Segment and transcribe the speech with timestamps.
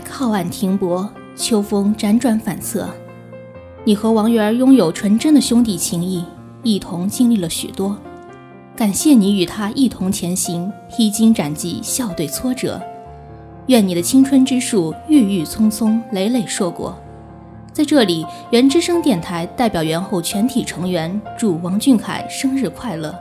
[0.00, 2.88] 靠岸停泊，秋风辗转反侧。
[3.84, 6.24] 你和王源拥有纯真的兄弟情谊，
[6.62, 7.96] 一同经历了许多。
[8.76, 12.80] 感谢你与他一同前行，披荆斩棘，笑对挫折。
[13.66, 16.96] 愿你的青春之树郁郁葱葱，累累硕果。
[17.72, 23.14] 在这里，原之声电台代表原后全体成员祝王俊凯生日快乐。